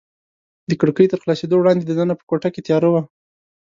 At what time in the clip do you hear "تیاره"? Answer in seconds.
2.67-2.89